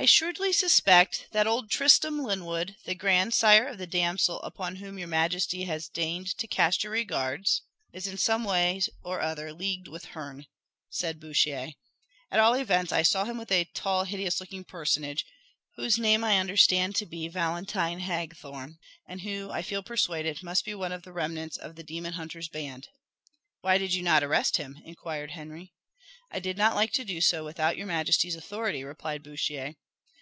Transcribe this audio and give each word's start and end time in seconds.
"I 0.00 0.04
shrewdly 0.06 0.52
suspect 0.52 1.26
that 1.32 1.48
old 1.48 1.72
Tristram 1.72 2.20
Lyndwood, 2.22 2.76
the 2.84 2.94
grandsire 2.94 3.66
of 3.66 3.78
the 3.78 3.86
damsel 3.88 4.40
upon 4.42 4.76
whom 4.76 4.96
your 4.96 5.08
majesty 5.08 5.64
has 5.64 5.88
deigned 5.88 6.38
to 6.38 6.46
cast 6.46 6.84
your 6.84 6.92
regards, 6.92 7.62
is 7.92 8.06
in 8.06 8.16
some 8.16 8.44
way 8.44 8.80
or 9.02 9.20
other 9.20 9.52
leagued 9.52 9.88
with 9.88 10.04
Herne," 10.14 10.46
said 10.88 11.18
Bouchier. 11.18 11.72
"At 12.30 12.38
all 12.38 12.54
events, 12.54 12.92
I 12.92 13.02
saw 13.02 13.24
him 13.24 13.38
with 13.38 13.50
a 13.50 13.64
tall 13.74 14.04
hideous 14.04 14.38
looking 14.38 14.62
personage, 14.62 15.24
whose 15.74 15.98
name 15.98 16.22
I 16.22 16.38
understand 16.38 16.94
to 16.94 17.04
be 17.06 17.26
Valentine 17.26 17.98
Hagthorne, 17.98 18.78
and 19.08 19.22
who, 19.22 19.50
I 19.50 19.62
feel 19.62 19.82
persuaded, 19.82 20.44
must 20.44 20.64
be 20.64 20.76
one 20.76 20.92
of 20.92 21.02
the 21.02 21.12
remnants 21.12 21.56
of 21.56 21.74
the 21.74 21.82
demon 21.82 22.12
hunter's 22.12 22.48
band." 22.48 22.86
"Why 23.62 23.78
did 23.78 23.92
you 23.94 24.04
not 24.04 24.22
arrest 24.22 24.58
him?" 24.58 24.80
inquired 24.84 25.32
Henry. 25.32 25.72
"I 26.30 26.38
did 26.38 26.56
not 26.56 26.76
like 26.76 26.92
to 26.92 27.04
do 27.04 27.20
so 27.20 27.44
without 27.44 27.76
your 27.76 27.88
majesty's 27.88 28.36
authority," 28.36 28.84
replied 28.84 29.24
Bouchier. 29.24 29.74